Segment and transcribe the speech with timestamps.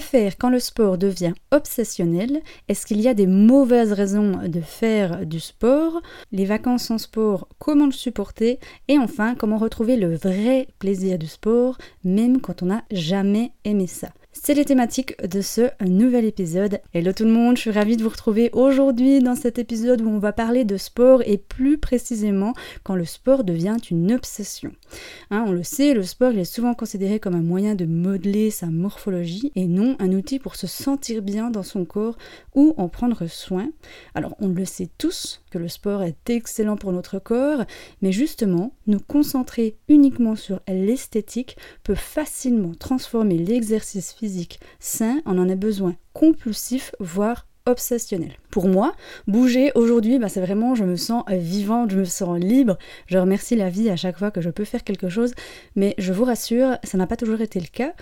[0.00, 2.42] Faire quand le sport devient obsessionnel?
[2.68, 6.02] Est-ce qu'il y a des mauvaises raisons de faire du sport?
[6.32, 8.58] Les vacances sans sport, comment le supporter?
[8.88, 13.86] Et enfin, comment retrouver le vrai plaisir du sport, même quand on n'a jamais aimé
[13.86, 14.08] ça?
[14.42, 16.80] C'est les thématiques de ce nouvel épisode.
[16.92, 20.08] Hello tout le monde, je suis ravie de vous retrouver aujourd'hui dans cet épisode où
[20.08, 24.72] on va parler de sport et plus précisément quand le sport devient une obsession.
[25.30, 28.66] Hein, on le sait, le sport est souvent considéré comme un moyen de modeler sa
[28.66, 32.16] morphologie et non un outil pour se sentir bien dans son corps
[32.54, 33.70] ou en prendre soin.
[34.14, 37.64] Alors on le sait tous que le sport est excellent pour notre corps,
[38.02, 44.25] mais justement, nous concentrer uniquement sur l'esthétique peut facilement transformer l'exercice physique
[44.80, 45.96] sain, on en a besoin.
[46.12, 48.32] Compulsif, voire obsessionnel.
[48.50, 48.94] Pour moi,
[49.26, 52.78] bouger aujourd'hui, bah, c'est vraiment, je me sens vivante, je me sens libre.
[53.06, 55.34] Je remercie la vie à chaque fois que je peux faire quelque chose,
[55.74, 57.92] mais je vous rassure, ça n'a pas toujours été le cas.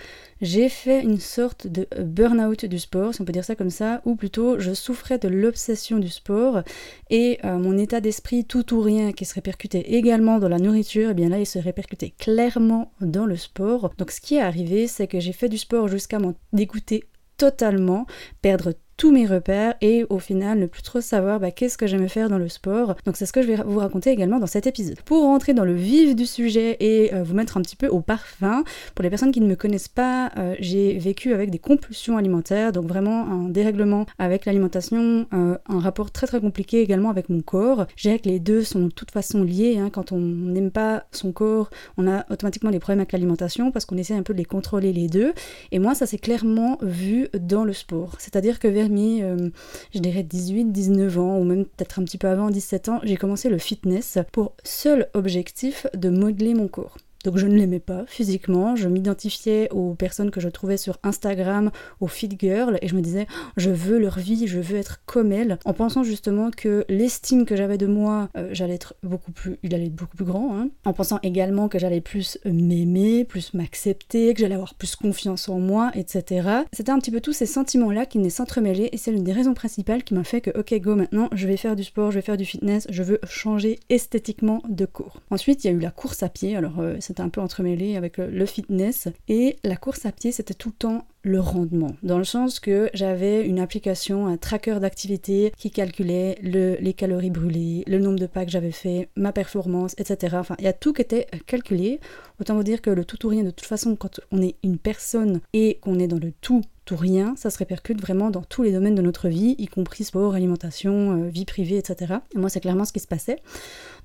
[0.41, 4.01] J'ai fait une sorte de burn-out du sport, si on peut dire ça comme ça,
[4.05, 6.61] ou plutôt je souffrais de l'obsession du sport
[7.09, 11.09] et euh, mon état d'esprit tout ou rien qui se répercutait également dans la nourriture,
[11.09, 13.91] et eh bien là il se répercutait clairement dans le sport.
[13.97, 17.05] Donc ce qui est arrivé, c'est que j'ai fait du sport jusqu'à m'en dégoûter
[17.37, 18.05] totalement,
[18.41, 22.07] perdre tous mes repères et au final ne plus trop savoir bah, qu'est-ce que j'aimais
[22.07, 22.95] faire dans le sport.
[23.05, 24.99] Donc c'est ce que je vais vous raconter également dans cet épisode.
[25.01, 27.99] Pour rentrer dans le vif du sujet et euh, vous mettre un petit peu au
[27.99, 32.17] parfum, pour les personnes qui ne me connaissent pas, euh, j'ai vécu avec des compulsions
[32.17, 37.29] alimentaires, donc vraiment un dérèglement avec l'alimentation, euh, un rapport très très compliqué également avec
[37.29, 37.87] mon corps.
[37.95, 39.77] Je dirais que les deux sont de toute façon liés.
[39.77, 39.89] Hein.
[39.91, 43.97] Quand on n'aime pas son corps, on a automatiquement des problèmes avec l'alimentation parce qu'on
[43.97, 45.33] essaie un peu de les contrôler les deux.
[45.71, 48.15] Et moi ça s'est clairement vu dans le sport.
[48.19, 49.49] C'est-à-dire que vers euh,
[49.93, 53.17] je dirais 18, 19 ans, ou même peut-être un petit peu avant, 17 ans, j'ai
[53.17, 56.97] commencé le fitness pour seul objectif de modeler mon corps.
[57.25, 61.71] Donc je ne l'aimais pas physiquement, je m'identifiais aux personnes que je trouvais sur Instagram,
[61.99, 63.25] aux fit girls, et je me disais,
[63.57, 67.55] je veux leur vie, je veux être comme elles, en pensant justement que l'estime que
[67.55, 70.69] j'avais de moi, euh, j'allais être beaucoup plus, il allait être beaucoup plus grand, hein.
[70.85, 75.59] en pensant également que j'allais plus m'aimer, plus m'accepter, que j'allais avoir plus confiance en
[75.59, 76.47] moi, etc.
[76.73, 79.55] C'était un petit peu tous ces sentiments-là qui venaient s'entremêler, et c'est l'une des raisons
[79.55, 82.25] principales qui m'a fait que, ok, go maintenant, je vais faire du sport, je vais
[82.25, 85.21] faire du fitness, je veux changer esthétiquement de cours.
[85.31, 88.17] Ensuite, il y a eu la course à pied, alors euh, un peu entremêlé avec
[88.17, 89.07] le, fitness.
[89.27, 92.87] Et la course à pied, c'était tout le temps le rendement, dans le sens que
[92.93, 98.27] j'avais une application, un tracker d'activité qui calculait le, les calories brûlées, le nombre de
[98.27, 100.35] pas que j'avais fait, ma performance, etc.
[100.39, 101.99] Enfin, il y a tout qui était calculé.
[102.39, 104.77] Autant vous dire que le tout ou rien, de toute façon, quand on est une
[104.77, 108.63] personne et qu'on est dans le tout tout rien, ça se répercute vraiment dans tous
[108.63, 112.15] les domaines de notre vie, y compris sport, alimentation, euh, vie privée, etc.
[112.35, 113.37] Et moi, c'est clairement ce qui se passait.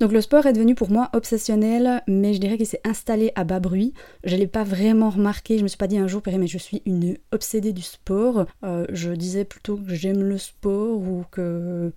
[0.01, 3.45] Donc le sport est devenu pour moi obsessionnel, mais je dirais qu'il s'est installé à
[3.45, 3.93] bas bruit.
[4.25, 6.59] Je ne l'ai pas vraiment remarqué, je me suis pas dit un jour, mais je
[6.59, 8.47] suis une obsédée du sport.
[8.65, 11.93] Euh, je disais plutôt que j'aime le sport ou que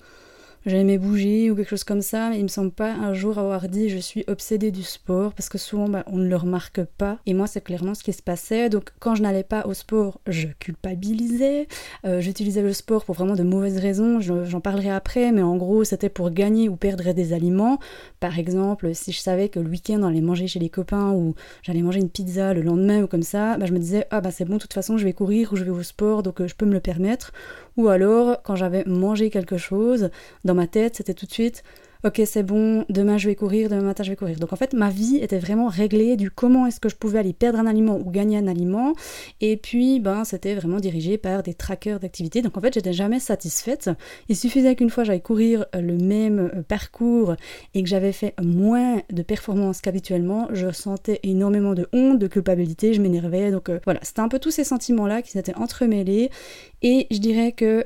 [0.66, 3.68] j'aimais bouger ou quelque chose comme ça, mais il me semble pas un jour avoir
[3.68, 7.19] dit je suis obsédée du sport parce que souvent bah, on ne le remarque pas.
[7.25, 8.69] Et moi, c'est clairement ce qui se passait.
[8.69, 11.68] Donc, quand je n'allais pas au sport, je culpabilisais.
[12.06, 14.19] Euh, j'utilisais le sport pour vraiment de mauvaises raisons.
[14.19, 17.79] J'en parlerai après, mais en gros, c'était pour gagner ou perdre des aliments.
[18.23, 21.35] Par exemple, si je savais que le week-end on allait manger chez les copains ou
[21.61, 24.31] j'allais manger une pizza le lendemain ou comme ça, bah, je me disais ah bah
[24.31, 26.47] c'est bon, de toute façon, je vais courir ou je vais au sport, donc euh,
[26.47, 27.34] je peux me le permettre.
[27.75, 30.09] Ou alors, quand j'avais mangé quelque chose,
[30.45, 31.66] dans ma tête, c'était tout de suite
[32.03, 34.38] ok c'est bon, demain je vais courir, demain matin je vais courir.
[34.38, 37.34] Donc en fait ma vie était vraiment réglée du comment est-ce que je pouvais aller
[37.34, 38.94] perdre un aliment ou gagner un aliment.
[39.41, 42.41] Et puis ben c'était vraiment dirigé par des trackers d'activité.
[42.41, 43.90] Donc en fait j'étais jamais satisfaite.
[44.28, 47.35] Il suffisait qu'une fois j'aille courir le même euh, parcours
[47.73, 52.94] et que j'avais fait moins de performances qu'habituellement, je sentais énormément de honte, de culpabilité,
[52.94, 53.52] je m'énervais.
[53.52, 56.29] Donc euh, voilà, c'était un peu tous ces sentiments-là qui s'étaient entremêlés.
[56.82, 57.85] Et je dirais que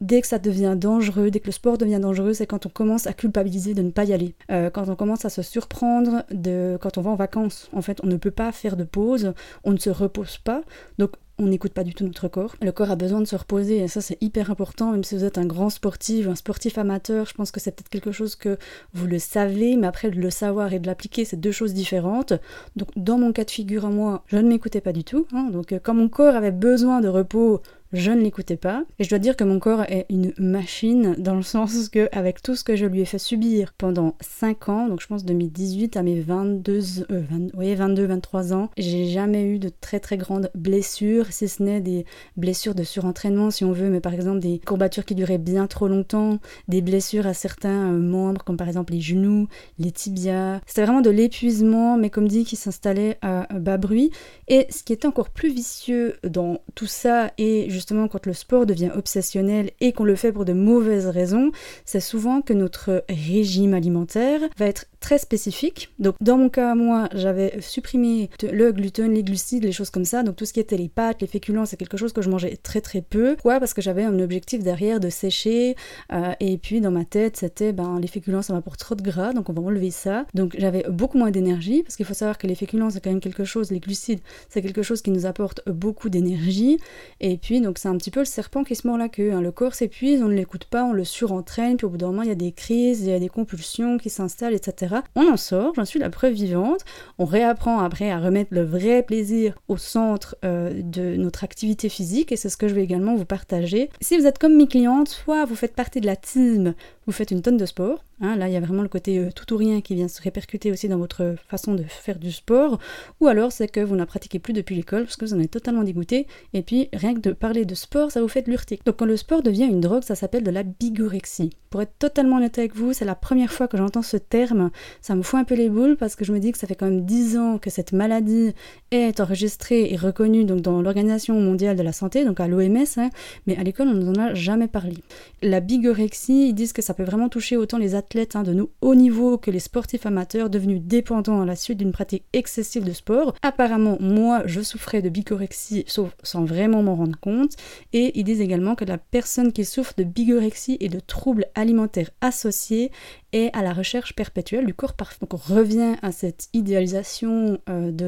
[0.00, 3.06] dès que ça devient dangereux, dès que le sport devient dangereux, c'est quand on commence
[3.06, 4.34] à culpabiliser de ne pas y aller.
[4.50, 7.68] Euh, quand on commence à se surprendre de quand on va en vacances.
[7.72, 9.32] En fait, on ne peut pas faire de pause,
[9.64, 10.62] on ne se repose pas.
[10.98, 12.56] Donc on n'écoute pas du tout notre corps.
[12.62, 15.24] Le corps a besoin de se reposer et ça c'est hyper important, même si vous
[15.24, 18.56] êtes un grand sportif, un sportif amateur, je pense que c'est peut-être quelque chose que
[18.94, 22.32] vous le savez, mais après de le savoir et de l'appliquer, c'est deux choses différentes.
[22.74, 25.26] Donc dans mon cas de figure à moi, je ne m'écoutais pas du tout.
[25.32, 25.50] Hein.
[25.52, 27.60] donc euh, quand mon corps avait besoin de repos,
[27.92, 28.84] je ne l'écoutais pas.
[28.98, 32.42] Et je dois dire que mon corps est une machine dans le sens que avec
[32.42, 35.96] tout ce que je lui ai fait subir pendant 5 ans, donc je pense 2018
[35.96, 41.48] à mes 22, 22, 23 ans, j'ai jamais eu de très très grandes blessures, si
[41.48, 42.04] ce n'est des
[42.36, 45.88] blessures de surentraînement si on veut, mais par exemple des courbatures qui duraient bien trop
[45.88, 49.48] longtemps, des blessures à certains euh, membres comme par exemple les genoux,
[49.78, 50.60] les tibias.
[50.66, 54.10] C'était vraiment de l'épuisement, mais comme dit, qui s'installait à bas bruit.
[54.48, 58.66] Et ce qui est encore plus vicieux dans tout ça, et justement quand le sport
[58.66, 61.52] devient obsessionnel et qu'on le fait pour de mauvaises raisons,
[61.84, 65.90] c'est souvent que notre régime alimentaire va être très spécifique.
[65.98, 70.22] Donc dans mon cas, moi, j'avais supprimé le gluten, les glucides, les choses comme ça.
[70.22, 72.56] Donc tout ce qui était les pâtes, les féculents, c'est quelque chose que je mangeais
[72.56, 73.34] très très peu.
[73.34, 73.60] Pourquoi?
[73.60, 75.76] Parce que j'avais un objectif derrière de sécher.
[76.12, 79.32] Euh, et puis dans ma tête, c'était ben les féculents, ça m'apporte trop de gras,
[79.32, 80.26] donc on va enlever ça.
[80.34, 83.20] Donc j'avais beaucoup moins d'énergie parce qu'il faut savoir que les féculents, c'est quand même
[83.20, 86.78] quelque chose, les glucides, c'est quelque chose qui nous apporte beaucoup d'énergie.
[87.20, 89.32] Et puis donc c'est un petit peu le serpent qui se mord la queue.
[89.32, 89.40] Hein.
[89.40, 92.22] Le corps s'épuise, on ne l'écoute pas, on le surentraîne, puis au bout d'un moment,
[92.22, 94.96] il y a des crises, il y a des compulsions qui s'installent, etc.
[95.16, 96.84] On en sort, j'en suis la preuve vivante.
[97.18, 102.30] On réapprend après à remettre le vrai plaisir au centre euh, de notre activité physique
[102.30, 103.90] et c'est ce que je vais également vous partager.
[104.00, 106.74] Si vous êtes comme mes clientes, soit vous faites partie de la team
[107.06, 108.04] vous faites une tonne de sport.
[108.20, 110.20] Hein, là, il y a vraiment le côté euh, tout ou rien qui vient se
[110.22, 112.78] répercuter aussi dans votre façon de faire du sport.
[113.20, 115.50] Ou alors, c'est que vous ne pratiquez plus depuis l'école parce que vous en êtes
[115.50, 116.26] totalement dégoûté.
[116.52, 118.84] Et puis, rien que de parler de sport, ça vous fait de l'urtique.
[118.86, 121.50] Donc, quand le sport devient une drogue, ça s'appelle de la bigorexie.
[121.70, 124.70] Pour être totalement honnête avec vous, c'est la première fois que j'entends ce terme.
[125.02, 126.74] Ça me fout un peu les boules parce que je me dis que ça fait
[126.74, 128.52] quand même 10 ans que cette maladie
[128.90, 132.84] est enregistrée et reconnue donc, dans l'Organisation mondiale de la santé, donc à l'OMS.
[132.96, 133.10] Hein,
[133.46, 134.96] mais à l'école, on ne nous en a jamais parlé.
[135.42, 138.70] La bigorexie, ils disent que ça peut vraiment toucher autant les athlètes hein, de nos
[138.80, 142.92] hauts niveaux que les sportifs amateurs devenus dépendants à la suite d'une pratique excessive de
[142.92, 143.34] sport.
[143.42, 147.52] Apparemment, moi, je souffrais de bigorexie, sauf sans vraiment m'en rendre compte.
[147.92, 152.10] Et ils disent également que la personne qui souffre de bigorexie et de troubles alimentaires
[152.20, 152.90] associés
[153.36, 155.18] est à la recherche perpétuelle du corps parfait.
[155.20, 158.06] Donc on revient à cette idéalisation euh, de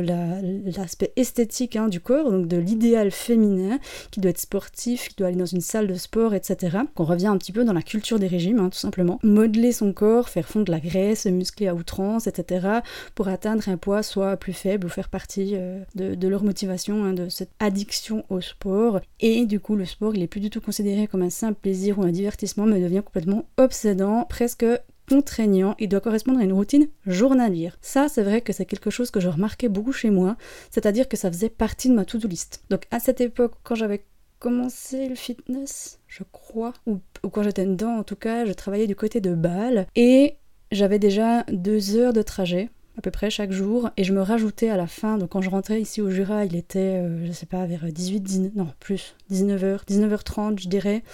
[0.77, 3.79] l'aspect esthétique hein, du corps, donc de l'idéal féminin
[4.11, 6.79] qui doit être sportif, qui doit aller dans une salle de sport, etc.
[6.79, 9.19] Donc on revient un petit peu dans la culture des régimes, hein, tout simplement.
[9.23, 12.81] Modeler son corps, faire fondre la graisse, muscler à outrance, etc.
[13.15, 17.13] pour atteindre un poids soit plus faible ou faire partie euh, de, leur motivation, hein,
[17.13, 19.01] de cette addiction au sport.
[19.21, 21.99] Et du coup, le sport, il est plus du tout considéré comme un simple plaisir
[21.99, 24.65] ou un divertissement, mais devient complètement obsédant, presque
[25.09, 27.79] contraignant, il doit correspondre à une routine journalière.
[27.81, 30.37] Ça, c'est vrai que c'est quelque chose que je remarquais beaucoup chez moi,
[30.71, 32.65] c'est-à-dire que ça faisait partie de ma to-do list.
[32.71, 34.05] Donc à cette époque, quand j'avais
[34.39, 36.99] commencé le fitness, je crois, ou,
[37.33, 40.37] quand j'étais dedans en tout cas, je travaillais du côté de Bâle, et
[40.71, 44.71] j'avais déjà deux heures de trajet à peu près chaque jour et je me rajoutais
[44.71, 47.47] à la fin donc quand je rentrais ici au Jura il était euh, je sais
[47.47, 51.05] pas vers 18 19 non plus 19h 19h30 je dirais.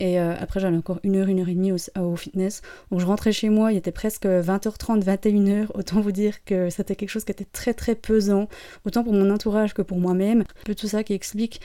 [0.00, 2.62] Et euh, après j'avais encore une heure une heure et demie au, fitness.
[2.90, 6.96] Donc je rentrais chez moi il était presque 20h30 21h autant vous dire que c'était
[6.96, 8.48] quelque chose qui était très très pesant
[8.84, 10.40] autant pour mon entourage que pour moi-même.
[10.40, 11.60] Un peu tout ça qui explique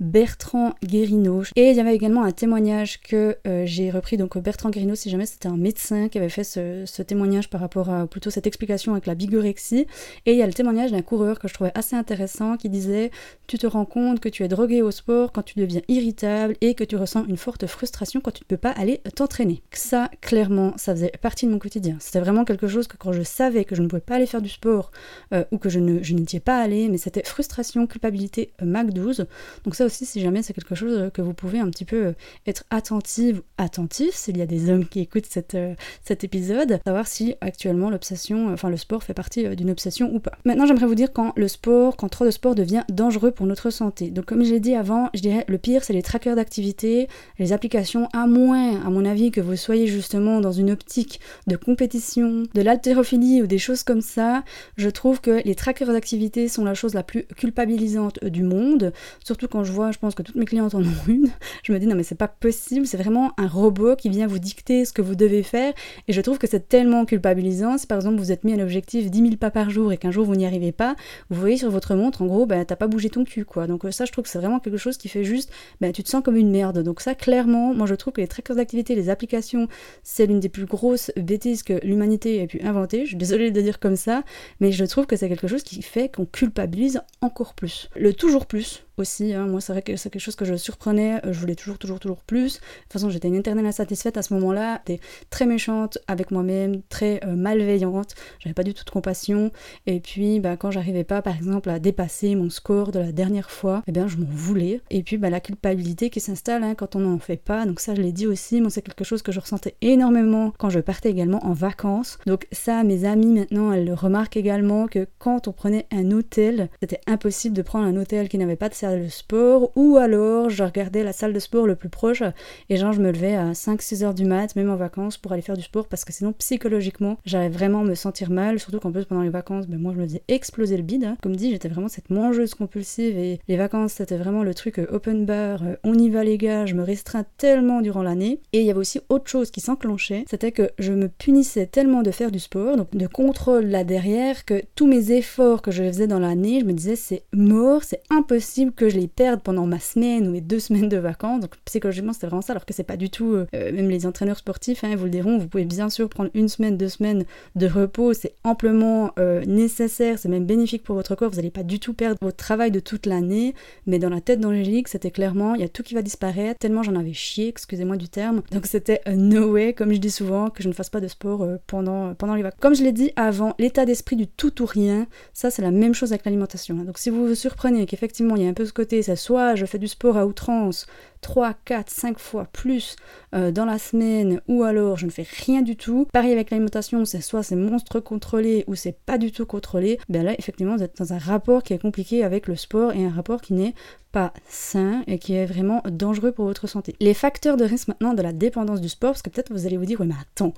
[0.00, 1.42] Bertrand Guérino.
[1.56, 5.10] Et il y avait également un témoignage que euh, j'ai repris, donc Bertrand Guérino, si
[5.10, 8.92] jamais c'était un médecin qui avait fait ce, témoignage par rapport à plutôt cette explication
[8.92, 9.86] avec la bigorexie.
[10.26, 13.10] Et il y a le témoignage d'un coureur que je trouvais assez intéressant qui disait
[13.46, 16.74] Tu te rends compte que tu es drogué au sport quand tu deviens irritable et
[16.74, 19.62] que tu ressens une forte frustration quand tu ne peux pas aller t'entraîner.
[19.72, 21.96] Ça, clairement, ça faisait partie de mon quotidien.
[22.00, 24.42] C'était vraiment quelque chose que quand je savais que je ne pouvais pas aller faire
[24.42, 24.90] du sport
[25.32, 28.90] euh, ou que je ne je n'étais pas allé, mais c'était frustration, culpabilité, euh, Mac
[28.90, 29.26] 12.
[29.64, 32.12] Donc ça aussi, si jamais c'est quelque chose que vous pouvez un petit peu euh,
[32.46, 35.74] être attentive, attentif, s'il y a des hommes qui écoutent cette, euh,
[36.04, 40.20] cet épisode, savoir si actuellement l'obsession, enfin le sport fait partie euh, d'une obsession ou
[40.20, 40.32] pas.
[40.44, 43.70] Maintenant, j'aimerais vous dire quand le sport, quand trop de sport devient dangereux pour notre
[43.70, 44.10] santé.
[44.10, 48.08] Donc, comme j'ai dit avant, je dirais le pire, c'est les trackers d'activité, les applications,
[48.12, 52.62] à moins, à mon avis, que vous soyez justement dans une optique de compétition, de
[52.62, 54.44] l'haltérophilie ou des choses comme ça.
[54.76, 58.92] Je trouve que les trackers d'activité sont la chose la plus culpabilisante du monde,
[59.24, 61.30] surtout quand je je pense que toutes mes clientes en ont une,
[61.62, 64.38] je me dis non mais c'est pas possible, c'est vraiment un robot qui vient vous
[64.38, 65.72] dicter ce que vous devez faire
[66.08, 67.78] et je trouve que c'est tellement culpabilisant.
[67.78, 70.10] Si par exemple vous êtes mis un objectif 10 000 pas par jour et qu'un
[70.10, 70.96] jour vous n'y arrivez pas,
[71.30, 73.66] vous voyez sur votre montre en gros, bah, t'as pas bougé ton cul quoi.
[73.66, 75.50] Donc euh, ça je trouve que c'est vraiment quelque chose qui fait juste,
[75.80, 76.82] bah, tu te sens comme une merde.
[76.82, 79.68] Donc ça clairement, moi je trouve que les trackers d'activité, les applications,
[80.02, 83.02] c'est l'une des plus grosses bêtises que l'humanité ait pu inventer.
[83.02, 84.22] Je suis désolée de dire comme ça,
[84.60, 87.88] mais je trouve que c'est quelque chose qui fait qu'on culpabilise encore plus.
[87.96, 89.32] Le toujours plus, aussi.
[89.32, 89.46] Hein.
[89.46, 91.20] Moi, c'est vrai que c'est quelque chose que je surprenais.
[91.24, 92.54] Je voulais toujours, toujours, toujours plus.
[92.54, 94.80] De toute façon, j'étais une éternelle insatisfaite à ce moment-là.
[94.86, 98.14] J'étais très méchante avec moi-même, très malveillante.
[98.40, 99.50] J'avais pas du tout de compassion.
[99.86, 103.50] Et puis, bah, quand j'arrivais pas, par exemple, à dépasser mon score de la dernière
[103.50, 104.80] fois, eh bien, je m'en voulais.
[104.90, 107.66] Et puis, bah, la culpabilité qui s'installe hein, quand on n'en fait pas.
[107.66, 108.60] Donc ça, je l'ai dit aussi.
[108.60, 112.18] Moi, c'est quelque chose que je ressentais énormément quand je partais également en vacances.
[112.26, 116.68] Donc ça, mes amis maintenant, elles le remarquent également que quand on prenait un hôtel,
[116.80, 119.70] c'était impossible de prendre un hôtel qui n'avait pas de salle de sport.
[119.76, 122.22] Ou alors, je regardais la salle de sport le plus proche
[122.68, 125.42] et genre, je me levais à 5-6 heures du mat, même en vacances, pour aller
[125.42, 128.58] faire du sport parce que sinon, psychologiquement, j'allais vraiment me sentir mal.
[128.58, 131.04] Surtout qu'en plus, pendant les vacances, ben, moi, je me faisais exploser le bide.
[131.04, 131.16] Hein.
[131.22, 134.86] Comme dit, j'étais vraiment cette mangeuse compulsive et les vacances, c'était vraiment le truc euh,
[134.90, 138.40] open bar, euh, on y va les gars, je me restreins tellement durant l'année.
[138.52, 142.02] Et il y avait aussi autre chose qui s'enclenchait, c'était que je me punissais tellement
[142.02, 145.82] de faire du sport, donc de contrôle là derrière, que tous mes efforts que je
[145.82, 149.66] faisais dans l'année, je me disais c'est mort, c'est impossible que je les perde pendant
[149.66, 151.40] ma semaine ou mes deux semaines de vacances.
[151.40, 154.38] Donc psychologiquement c'était vraiment ça, alors que c'est pas du tout, euh, même les entraîneurs
[154.38, 157.66] sportifs, hein, vous le diront, vous pouvez bien sûr prendre une semaine, deux semaines de
[157.66, 159.12] repos, c'est amplement
[159.46, 162.70] nécessaire, c'est même bénéfique pour votre corps, vous n'allez pas du tout perdre votre travail
[162.70, 163.54] de toute l'année,
[163.86, 166.82] mais dans la tête d'Angélique, c'était clairement, il y a tout qui va disparaître, tellement
[166.82, 168.42] j'en avais chié, excusez-moi du terme.
[168.50, 171.42] Donc c'était no way, comme je dis souvent, que je ne fasse pas de sport
[171.42, 172.60] euh, pendant, euh, pendant les vacances.
[172.60, 175.94] Comme je l'ai dit avant, l'état d'esprit du tout ou rien, ça c'est la même
[175.94, 176.78] chose avec l'alimentation.
[176.80, 176.84] Hein.
[176.84, 179.54] Donc si vous vous surprenez qu'effectivement il y a un peu ce côté, c'est soit
[179.54, 180.86] je fais du sport à outrance,
[181.24, 182.96] 3, 4, 5 fois plus
[183.34, 186.06] euh, dans la semaine ou alors je ne fais rien du tout.
[186.12, 189.98] Pareil avec l'alimentation, c'est soit c'est monstre contrôlé ou c'est pas du tout contrôlé.
[190.10, 193.06] Ben là, effectivement, vous êtes dans un rapport qui est compliqué avec le sport et
[193.06, 193.74] un rapport qui n'est
[194.14, 196.94] pas sain et qui est vraiment dangereux pour votre santé.
[197.00, 199.76] Les facteurs de risque maintenant de la dépendance du sport, parce que peut-être vous allez
[199.76, 200.54] vous dire, oui mais attends,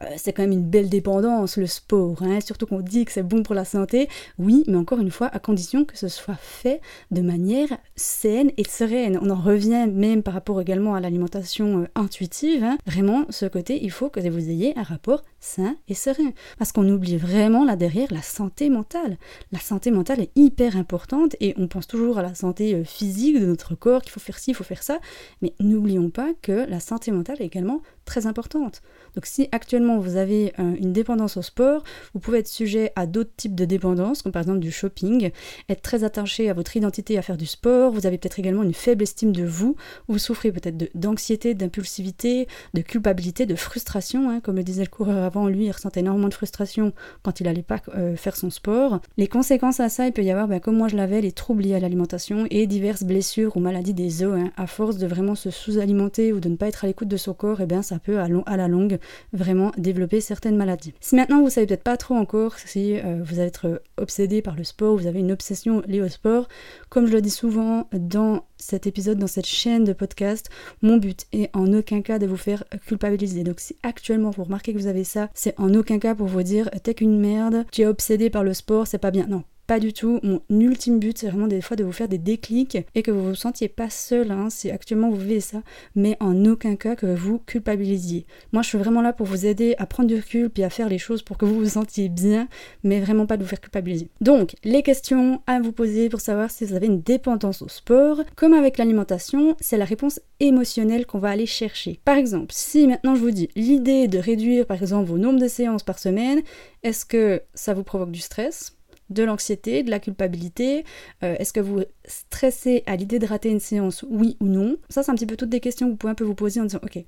[0.00, 3.22] euh, c'est quand même une belle dépendance le sport, hein, surtout qu'on dit que c'est
[3.22, 4.08] bon pour la santé.
[4.38, 6.80] Oui, mais encore une fois, à condition que ce soit fait
[7.10, 9.18] de manière saine et sereine.
[9.20, 12.62] On en revient même par rapport également à l'alimentation euh, intuitive.
[12.62, 12.78] Hein.
[12.86, 16.32] Vraiment, ce côté, il faut que vous ayez un rapport sain et serein.
[16.58, 19.18] Parce qu'on oublie vraiment là derrière la santé mentale.
[19.52, 23.38] La santé mentale est hyper importante et on pense toujours à la santé euh, physique
[23.38, 24.98] de notre corps, qu'il faut faire ci, il faut faire ça.
[25.42, 28.82] Mais n'oublions pas que la santé mentale est également très importante.
[29.14, 33.06] Donc si actuellement vous avez euh, une dépendance au sport, vous pouvez être sujet à
[33.06, 35.30] d'autres types de dépendances, comme par exemple du shopping,
[35.68, 38.74] être très attaché à votre identité à faire du sport, vous avez peut-être également une
[38.74, 39.76] faible estime de vous,
[40.08, 44.40] vous souffrez peut-être d'anxiété, d'impulsivité, de culpabilité, de frustration, hein.
[44.40, 47.62] comme le disait le coureur avant, lui il ressentait énormément de frustration quand il n'allait
[47.62, 49.00] pas euh, faire son sport.
[49.16, 51.62] Les conséquences à ça, il peut y avoir, ben, comme moi je l'avais, les troubles
[51.62, 54.50] liés à l'alimentation et diverses blessures ou maladies des os, hein.
[54.56, 57.34] à force de vraiment se sous-alimenter ou de ne pas être à l'écoute de son
[57.34, 58.98] corps, eh bien ça peut à, la longue
[59.32, 60.94] vraiment développer certaines maladies.
[61.00, 64.56] Si maintenant vous savez peut-être pas trop encore si euh, vous allez être obsédé par
[64.56, 66.48] le sport, vous avez une obsession liée au sport,
[66.88, 70.48] comme je le dis souvent dans cet épisode, dans cette chaîne de podcast,
[70.82, 73.44] mon but est en aucun cas de vous faire culpabiliser.
[73.44, 76.42] Donc si actuellement vous remarquez que vous avez ça, c'est en aucun cas pour vous
[76.42, 79.26] dire t'es qu'une merde, tu es obsédé par le sport, c'est pas bien.
[79.26, 80.20] Non, pas du tout.
[80.22, 83.28] Mon ultime but, c'est vraiment des fois de vous faire des déclics et que vous
[83.28, 85.62] vous sentiez pas seul hein, si actuellement vous vivez ça,
[85.94, 88.26] mais en aucun cas que vous culpabilisiez.
[88.52, 90.88] Moi, je suis vraiment là pour vous aider à prendre du recul puis à faire
[90.88, 92.48] les choses pour que vous vous sentiez bien,
[92.82, 94.08] mais vraiment pas de vous faire culpabiliser.
[94.20, 98.20] Donc, les questions à vous poser pour savoir si vous avez une dépendance au sport.
[98.36, 102.00] Comme avec l'alimentation, c'est la réponse émotionnelle qu'on va aller chercher.
[102.04, 105.48] Par exemple, si maintenant je vous dis l'idée de réduire par exemple vos nombres de
[105.48, 106.42] séances par semaine,
[106.82, 108.76] est-ce que ça vous provoque du stress?
[109.10, 110.84] De l'anxiété, de la culpabilité
[111.22, 114.76] euh, Est-ce que vous stressez à l'idée de rater une séance, oui ou non?
[114.88, 116.60] Ça, c'est un petit peu toutes des questions que vous pouvez un peu vous poser
[116.60, 117.04] en disant, ok,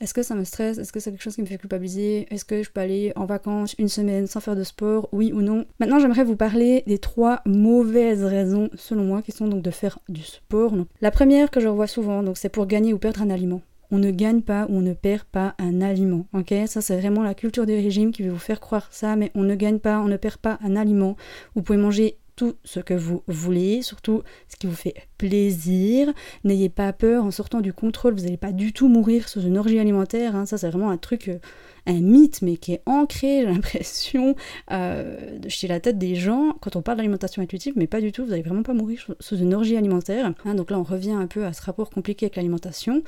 [0.00, 0.78] est-ce que ça me stresse?
[0.78, 2.26] Est-ce que c'est quelque chose qui me fait culpabiliser?
[2.32, 5.10] Est-ce que je peux aller en vacances une semaine sans faire de sport?
[5.12, 5.66] Oui ou non?
[5.78, 9.98] Maintenant, j'aimerais vous parler des trois mauvaises raisons, selon moi, qui sont donc de faire
[10.08, 10.72] du sport.
[11.02, 13.60] la première que je revois souvent, donc c'est pour gagner ou perdre un aliment
[13.90, 16.26] on ne gagne pas ou on ne perd pas un aliment.
[16.32, 19.30] Ok, ça c'est vraiment la culture du régime qui veut vous faire croire ça, mais
[19.34, 21.16] on ne gagne pas, on ne perd pas un aliment.
[21.54, 26.10] Vous pouvez manger tout ce que vous voulez, surtout ce qui vous fait plaisir.
[26.42, 29.58] N'ayez pas peur en sortant du contrôle, vous n'allez pas du tout mourir sous une
[29.58, 30.34] orgie alimentaire.
[30.34, 30.46] Hein.
[30.46, 31.38] Ça c'est vraiment un truc euh,
[31.86, 34.34] un mythe, mais qui est ancré, j'ai l'impression,
[34.70, 38.24] euh, chez la tête des gens quand on parle d'alimentation intuitive, mais pas du tout,
[38.24, 40.32] vous n'allez vraiment pas mourir sous une orgie alimentaire.
[40.44, 43.02] Hein, donc là, on revient un peu à ce rapport compliqué avec l'alimentation.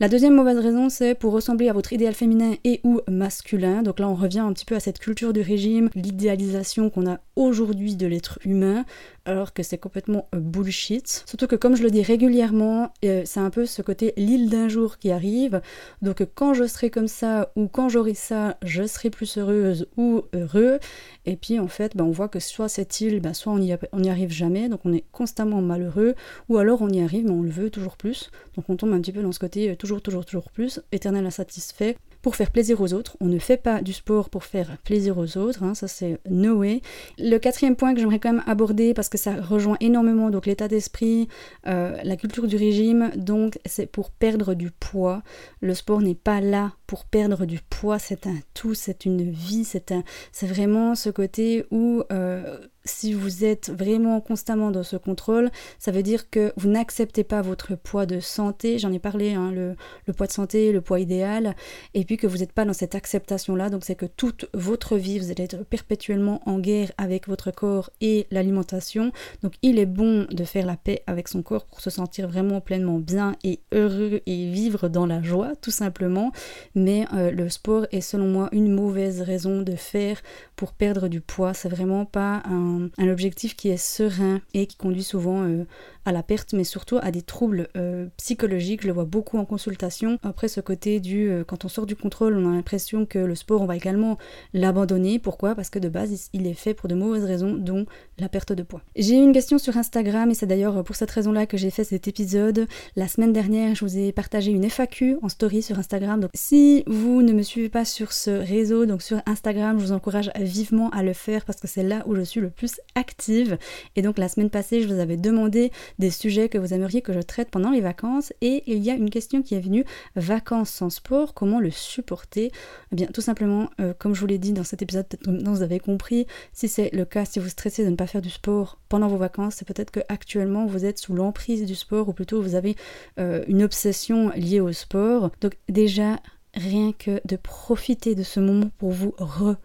[0.00, 3.82] La deuxième mauvaise raison, c'est pour ressembler à votre idéal féminin et ou masculin.
[3.82, 7.18] Donc là, on revient un petit peu à cette culture du régime, l'idéalisation qu'on a
[7.36, 8.84] aujourd'hui de l'être humain,
[9.28, 11.22] alors que c'est complètement euh, bullshit.
[11.26, 14.68] Surtout que comme je le dis régulièrement, euh, c'est un peu ce côté l'île d'un
[14.68, 15.60] jour qui arrive.
[16.00, 20.22] Donc quand je serai comme ça ou quand j'aurai ça, je serai plus heureuse ou
[20.34, 20.78] heureux.
[21.26, 24.10] Et puis en fait, ben, on voit que soit cette île, ben, soit on n'y
[24.10, 26.14] arrive jamais, donc on est constamment malheureux,
[26.48, 28.30] ou alors on y arrive, mais on le veut toujours plus.
[28.56, 31.26] Donc on tombe un petit peu dans ce côté euh, toujours, toujours, toujours plus, éternel
[31.26, 31.96] insatisfait,
[32.28, 33.16] pour faire plaisir aux autres.
[33.20, 36.56] On ne fait pas du sport pour faire plaisir aux autres, hein, ça c'est no
[36.56, 36.82] way.
[37.16, 40.68] Le quatrième point que j'aimerais quand même aborder, parce que ça rejoint énormément donc l'état
[40.68, 41.28] d'esprit,
[41.66, 45.22] euh, la culture du régime, donc c'est pour perdre du poids.
[45.62, 49.64] Le sport n'est pas là pour perdre du poids, c'est un tout, c'est une vie,
[49.64, 52.58] c'est un, c'est vraiment ce côté où euh,
[52.90, 57.42] si vous êtes vraiment constamment dans ce contrôle, ça veut dire que vous n'acceptez pas
[57.42, 58.78] votre poids de santé.
[58.78, 59.76] J'en ai parlé, hein, le,
[60.12, 61.54] poids de santé, le poids idéal,
[61.94, 63.70] et puis que vous n'êtes pas dans cette acceptation-là.
[63.70, 67.90] Donc c'est que toute votre vie, vous allez être perpétuellement en guerre avec votre corps
[68.00, 69.12] et l'alimentation.
[69.42, 72.60] Donc il est bon de faire la paix avec son corps pour se sentir vraiment
[72.60, 76.32] pleinement bien et heureux et vivre dans la joie, tout simplement.
[76.74, 80.20] Mais euh, le sport est selon moi une mauvaise raison de faire
[80.56, 81.54] pour perdre du poids.
[81.54, 85.64] C'est vraiment pas un un, objectif qui est serein et qui conduit souvent euh,
[86.04, 88.82] à la perte, mais surtout à des troubles euh, psychologiques.
[88.82, 90.18] Je le vois beaucoup en consultation.
[90.22, 93.34] Après, ce côté du euh, quand on sort du contrôle, on a l'impression que le
[93.34, 94.18] sport, on va également
[94.54, 95.18] l'abandonner.
[95.18, 95.54] Pourquoi?
[95.54, 97.86] Parce que de base, il est fait pour de mauvaises raisons, dont
[98.18, 98.82] la perte de poids.
[98.96, 101.84] J'ai eu une question sur Instagram et c'est d'ailleurs pour cette raison-là que j'ai fait
[101.84, 102.66] cet épisode.
[102.96, 106.20] La semaine dernière, je vous ai partagé une FAQ en story sur Instagram.
[106.20, 109.92] Donc, si vous ne me suivez pas sur ce réseau, donc sur Instagram, je vous
[109.92, 113.58] encourage vivement à le faire parce que c'est là où je suis le plus active.
[113.96, 117.12] Et donc, la semaine passée, je vous avais demandé des sujets que vous aimeriez que
[117.12, 118.32] je traite pendant les vacances.
[118.40, 119.84] Et il y a une question qui est venue,
[120.16, 122.52] vacances sans sport, comment le supporter?
[122.92, 125.62] Eh bien, tout simplement, euh, comme je vous l'ai dit dans cet épisode, peut-être vous
[125.62, 128.78] avez compris, si c'est le cas, si vous stressez de ne pas faire du sport
[128.88, 132.40] pendant vos vacances, c'est peut-être que actuellement vous êtes sous l'emprise du sport, ou plutôt
[132.42, 132.76] vous avez
[133.18, 135.30] euh, une obsession liée au sport.
[135.40, 136.20] Donc déjà,
[136.54, 139.58] rien que de profiter de ce moment pour vous reposer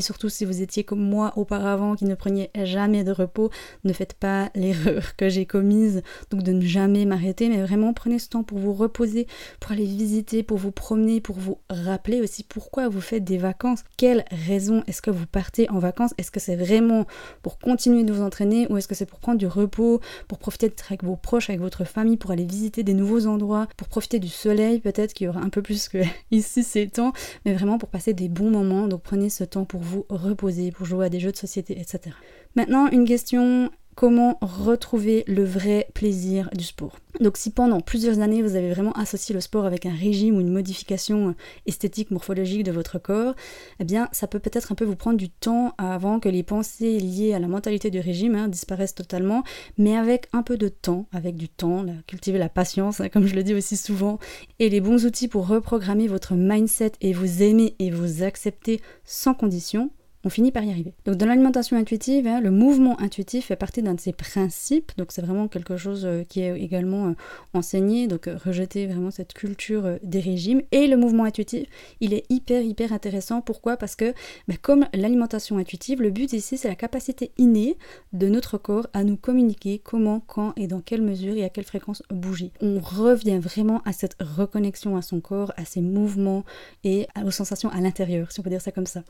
[0.00, 3.50] surtout si vous étiez comme moi auparavant qui ne preniez jamais de repos,
[3.84, 8.18] ne faites pas l'erreur que j'ai commise, donc de ne jamais m'arrêter, mais vraiment prenez
[8.18, 9.26] ce temps pour vous reposer,
[9.60, 13.84] pour aller visiter, pour vous promener, pour vous rappeler aussi pourquoi vous faites des vacances,
[13.96, 17.06] quelle raison est-ce que vous partez en vacances, est-ce que c'est vraiment
[17.42, 20.68] pour continuer de vous entraîner ou est-ce que c'est pour prendre du repos, pour profiter
[20.68, 24.18] d'être avec vos proches, avec votre famille, pour aller visiter des nouveaux endroits, pour profiter
[24.18, 25.98] du soleil peut-être qu'il y aura un peu plus que
[26.30, 27.12] ici ces temps,
[27.44, 30.86] mais vraiment pour passer des bons moments, donc prenez ce temps pour vous reposer, pour
[30.86, 32.14] jouer à des jeux de société, etc.
[32.54, 37.00] Maintenant, une question comment retrouver le vrai plaisir du sport.
[37.18, 40.40] Donc si pendant plusieurs années vous avez vraiment associé le sport avec un régime ou
[40.40, 41.34] une modification
[41.66, 43.34] esthétique, morphologique de votre corps,
[43.80, 47.00] eh bien ça peut peut-être un peu vous prendre du temps avant que les pensées
[47.00, 49.42] liées à la mentalité du régime hein, disparaissent totalement,
[49.78, 53.34] mais avec un peu de temps, avec du temps, cultiver la patience, hein, comme je
[53.34, 54.20] le dis aussi souvent,
[54.60, 59.34] et les bons outils pour reprogrammer votre mindset et vous aimer et vous accepter sans
[59.34, 59.90] condition,
[60.28, 60.92] on finit par y arriver.
[61.06, 65.10] Donc dans l'alimentation intuitive, hein, le mouvement intuitif fait partie d'un de ses principes, donc
[65.10, 67.12] c'est vraiment quelque chose euh, qui est également euh,
[67.54, 70.60] enseigné, donc euh, rejeter vraiment cette culture des régimes.
[70.70, 71.66] Et le mouvement intuitif,
[72.00, 73.40] il est hyper hyper intéressant.
[73.40, 73.78] Pourquoi?
[73.78, 74.12] Parce que
[74.48, 77.78] ben, comme l'alimentation intuitive, le but ici c'est la capacité innée
[78.12, 81.64] de notre corps à nous communiquer comment, quand et dans quelle mesure et à quelle
[81.64, 82.52] fréquence bouger.
[82.60, 86.44] On revient vraiment à cette reconnexion à son corps, à ses mouvements
[86.84, 89.04] et aux sensations à l'intérieur, si on peut dire ça comme ça.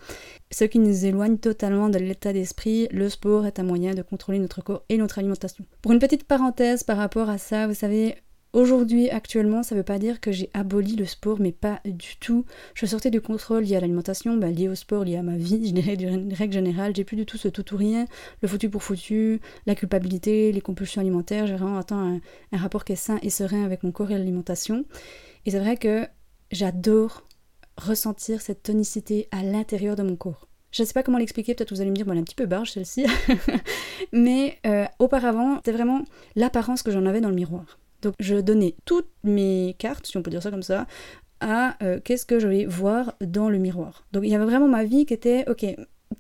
[0.53, 4.39] Ce qui nous éloigne totalement de l'état d'esprit, le sport est un moyen de contrôler
[4.39, 5.65] notre corps et notre alimentation.
[5.83, 8.17] Pour une petite parenthèse par rapport à ça, vous savez,
[8.55, 12.47] Aujourd'hui, actuellement, ça veut pas dire que j'ai aboli le sport, mais pas du tout.
[12.73, 15.69] Je sortais du contrôle lié à l'alimentation, bah, lié au sport, lié à ma vie,
[15.69, 16.97] je dirais d'une règle générale.
[16.97, 18.07] J'ai plus du tout ce tout ou rien,
[18.41, 21.47] le foutu pour foutu, la culpabilité, les compulsions alimentaires.
[21.47, 24.87] J'ai vraiment un, un rapport qui est sain et serein avec mon corps et l'alimentation.
[25.45, 26.07] Et c'est vrai que
[26.51, 27.29] j'adore
[27.77, 30.49] ressentir cette tonicité à l'intérieur de mon corps.
[30.71, 32.25] Je ne sais pas comment l'expliquer, peut-être vous allez me dire, bon, elle est un
[32.25, 33.07] petit peu barge celle-ci.
[34.13, 36.05] Mais euh, auparavant, c'était vraiment
[36.37, 37.79] l'apparence que j'en avais dans le miroir.
[38.03, 40.87] Donc je donnais toutes mes cartes, si on peut dire ça comme ça,
[41.41, 44.07] à euh, qu'est-ce que je vais voir dans le miroir.
[44.13, 45.65] Donc il y avait vraiment ma vie qui était, ok,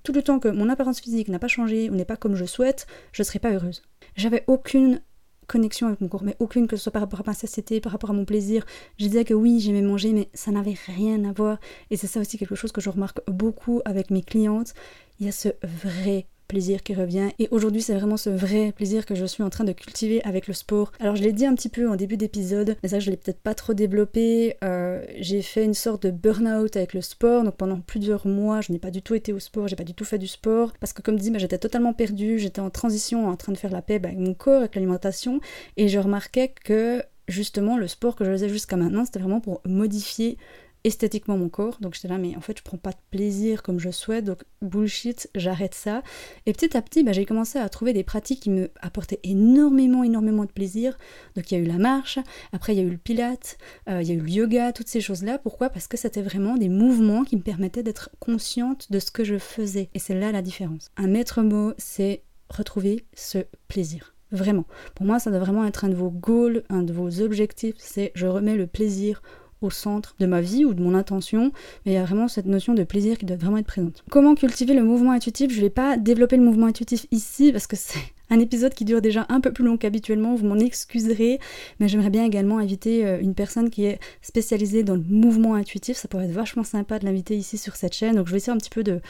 [0.02, 2.44] tout le temps que mon apparence physique n'a pas changé ou n'est pas comme je
[2.44, 3.82] souhaite, je ne serai pas heureuse.
[4.16, 5.00] J'avais aucune
[5.48, 7.90] connexion avec mon corps, mais aucune, que ce soit par rapport à ma satiété, par
[7.90, 8.64] rapport à mon plaisir.
[8.98, 11.58] Je disais que oui, j'aimais manger, mais ça n'avait rien à voir.
[11.90, 14.74] Et c'est ça aussi quelque chose que je remarque beaucoup avec mes clientes.
[15.18, 17.28] Il y a ce vrai plaisir qui revient.
[17.38, 20.48] Et aujourd'hui, c'est vraiment ce vrai plaisir que je suis en train de cultiver avec
[20.48, 20.90] le sport.
[20.98, 23.40] Alors, je l'ai dit un petit peu en début d'épisode, mais ça, je l'ai peut-être
[23.40, 24.56] pas trop développé.
[24.64, 27.44] Euh, j'ai fait une sorte de burn-out avec le sport.
[27.44, 29.94] Donc, pendant plusieurs mois, je n'ai pas du tout été au sport, j'ai pas du
[29.94, 30.72] tout fait du sport.
[30.80, 33.70] Parce que, comme dit, bah, j'étais totalement perdue, j'étais en transition, en train de faire
[33.70, 35.40] la paix bah, avec mon corps, avec l'alimentation.
[35.76, 39.60] Et je remarquais que justement le sport que je faisais jusqu'à maintenant c'était vraiment pour
[39.66, 40.38] modifier
[40.84, 41.78] esthétiquement mon corps.
[41.80, 44.44] Donc j'étais là, mais en fait, je prends pas de plaisir comme je souhaite, donc
[44.62, 46.02] bullshit, j'arrête ça.
[46.46, 50.04] Et petit à petit, bah, j'ai commencé à trouver des pratiques qui me apportaient énormément,
[50.04, 50.96] énormément de plaisir.
[51.36, 52.18] Donc il y a eu la marche,
[52.52, 54.88] après il y a eu le pilate, euh, il y a eu le yoga, toutes
[54.88, 55.38] ces choses-là.
[55.38, 55.70] Pourquoi?
[55.70, 59.38] Parce que c'était vraiment des mouvements qui me permettaient d'être consciente de ce que je
[59.38, 59.90] faisais.
[59.94, 60.90] Et c'est là la différence.
[60.96, 63.38] Un maître mot, c'est retrouver ce
[63.68, 64.14] plaisir.
[64.30, 64.66] Vraiment.
[64.94, 68.12] Pour moi, ça doit vraiment être un de vos goals, un de vos objectifs, c'est
[68.14, 69.22] je remets le plaisir
[69.60, 71.52] au centre de ma vie ou de mon intention,
[71.84, 74.04] mais il y a vraiment cette notion de plaisir qui doit vraiment être présente.
[74.10, 75.50] Comment cultiver le mouvement intuitif?
[75.50, 77.98] Je ne vais pas développer le mouvement intuitif ici parce que c'est
[78.30, 81.38] un épisode qui dure déjà un peu plus long qu'habituellement, vous m'en excuserez,
[81.80, 85.96] mais j'aimerais bien également inviter euh, une personne qui est spécialisée dans le mouvement intuitif,
[85.96, 88.52] ça pourrait être vachement sympa de l'inviter ici sur cette chaîne, donc je vais essayer
[88.52, 89.00] un petit peu de,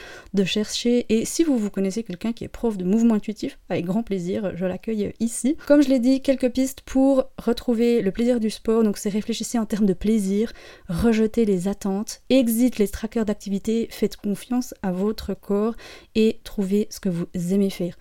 [0.45, 4.03] chercher, et si vous vous connaissez quelqu'un qui est prof de mouvement intuitif, avec grand
[4.03, 5.57] plaisir, je l'accueille ici.
[5.67, 9.59] Comme je l'ai dit, quelques pistes pour retrouver le plaisir du sport, donc c'est réfléchissez
[9.59, 10.53] en termes de plaisir,
[10.87, 15.75] rejetez les attentes, exit les trackers d'activité, faites confiance à votre corps
[16.15, 17.95] et trouvez ce que vous aimez faire.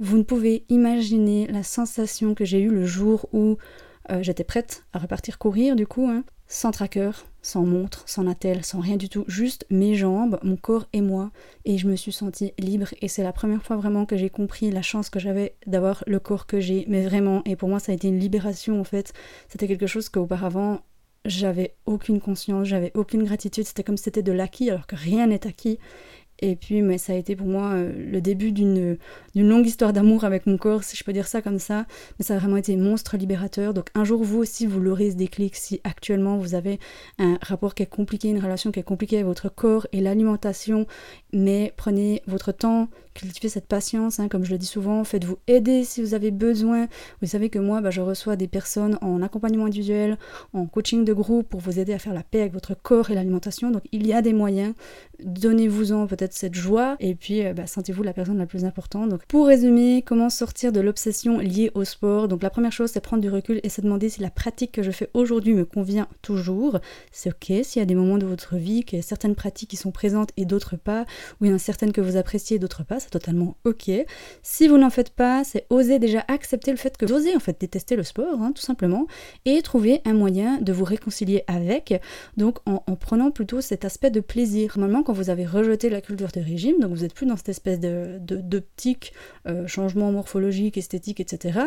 [0.00, 3.56] Vous ne pouvez imaginer la sensation que j'ai eue le jour où
[4.10, 8.64] euh, j'étais prête à repartir courir, du coup, hein, sans tracker, sans montre, sans attel,
[8.64, 11.30] sans rien du tout, juste mes jambes, mon corps et moi,
[11.64, 12.88] et je me suis sentie libre.
[13.00, 16.18] Et c'est la première fois vraiment que j'ai compris la chance que j'avais d'avoir le
[16.18, 19.12] corps que j'ai, mais vraiment, et pour moi ça a été une libération en fait.
[19.48, 20.80] C'était quelque chose qu'auparavant
[21.24, 25.26] j'avais aucune conscience, j'avais aucune gratitude, c'était comme si c'était de l'acquis alors que rien
[25.26, 25.78] n'est acquis.
[26.46, 28.98] Et puis, mais ça a été pour moi euh, le début d'une
[29.34, 31.86] longue histoire d'amour avec mon corps, si je peux dire ça comme ça.
[32.18, 33.72] Mais ça a vraiment été monstre libérateur.
[33.72, 35.56] Donc un jour, vous aussi, vous l'aurez ce déclic.
[35.56, 36.78] Si actuellement, vous avez
[37.18, 40.86] un rapport qui est compliqué, une relation qui est compliquée avec votre corps et l'alimentation,
[41.32, 45.84] mais prenez votre temps, cultivez cette patience, hein, comme je le dis souvent, faites-vous aider
[45.84, 46.88] si vous avez besoin.
[47.22, 50.18] Vous savez que moi, bah, je reçois des personnes en accompagnement individuel,
[50.52, 53.14] en coaching de groupe pour vous aider à faire la paix avec votre corps et
[53.14, 53.70] l'alimentation.
[53.70, 54.74] Donc il y a des moyens.
[55.22, 59.08] Donnez-vous-en peut-être cette joie et puis euh, bah, sentez-vous la personne la plus importante.
[59.10, 62.26] Donc pour résumer, comment sortir de l'obsession liée au sport?
[62.28, 64.82] Donc la première chose, c'est prendre du recul et se demander si la pratique que
[64.82, 66.80] je fais aujourd'hui me convient toujours.
[67.12, 70.30] C'est ok s'il y a des moments de votre vie, qu'il certaines pratiques sont présentes
[70.36, 71.04] et d'autres pas,
[71.40, 73.90] ou il y en a certaines que vous appréciez et d'autres pas c'est totalement ok.
[74.42, 77.38] Si vous n'en faites pas, c'est oser déjà accepter le fait que vous osez en
[77.38, 79.06] fait détester le sport, hein, tout simplement,
[79.44, 81.94] et trouver un moyen de vous réconcilier avec,
[82.36, 84.74] donc en, prenant plutôt cet aspect de plaisir.
[84.78, 87.50] Normalement, quand vous avez rejeté la culture de régime, donc vous n'êtes plus dans cette
[87.50, 89.12] espèce de d'optique,
[89.46, 91.60] euh, changement morphologique, esthétique, etc.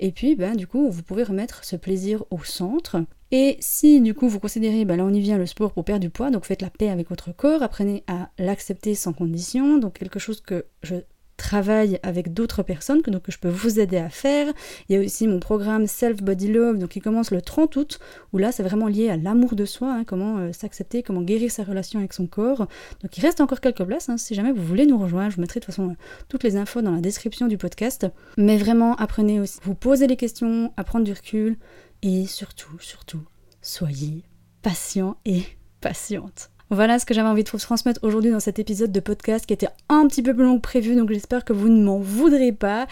[0.00, 3.02] Et puis, ben, du coup, vous pouvez remettre ce plaisir au centre.
[3.30, 6.00] Et si du coup vous considérez, ben là on y vient, le sport pour perdre
[6.00, 9.98] du poids, donc faites la paix avec votre corps, apprenez à l'accepter sans condition, donc
[9.98, 10.94] quelque chose que je
[11.38, 14.52] travaille avec d'autres personnes que, donc, je peux vous aider à faire.
[14.88, 17.98] Il y a aussi mon programme Self Body Love donc qui commence le 30 août
[18.32, 21.50] où là c'est vraiment lié à l'amour de soi, hein, comment euh, s'accepter, comment guérir
[21.50, 22.66] sa relation avec son corps.
[23.02, 25.42] Donc il reste encore quelques places hein, si jamais vous voulez nous rejoindre, je vous
[25.42, 25.96] mettrai de toute façon
[26.28, 28.06] toutes les infos dans la description du podcast.
[28.36, 31.56] Mais vraiment apprenez aussi, vous posez les questions, à du recul
[32.02, 33.22] et surtout, surtout,
[33.62, 34.24] soyez
[34.62, 35.42] patient et
[35.80, 36.50] patiente.
[36.70, 39.54] Voilà ce que j'avais envie de vous transmettre aujourd'hui dans cet épisode de podcast qui
[39.54, 42.52] était un petit peu plus long que prévu, donc j'espère que vous ne m'en voudrez
[42.52, 42.86] pas.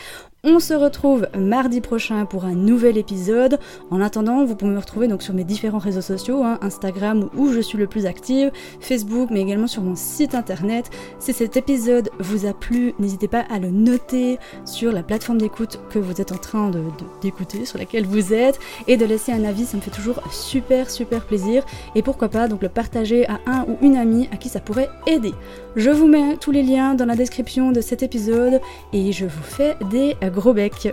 [0.49, 3.59] On se retrouve mardi prochain pour un nouvel épisode.
[3.91, 7.51] En attendant, vous pouvez me retrouver donc sur mes différents réseaux sociaux, hein, Instagram où
[7.51, 10.89] je suis le plus active, Facebook, mais également sur mon site internet.
[11.19, 15.81] Si cet épisode vous a plu, n'hésitez pas à le noter sur la plateforme d'écoute
[15.91, 16.71] que vous êtes en train
[17.23, 20.91] d'écouter, sur laquelle vous êtes, et de laisser un avis, ça me fait toujours super
[20.91, 21.65] super plaisir.
[21.97, 24.91] Et pourquoi pas donc le partager à un ou une amie à qui ça pourrait
[25.09, 25.35] aider.
[25.77, 28.63] Je vous mets tous les liens dans la description de cet épisode
[28.95, 30.89] et je vous fais des gros bec.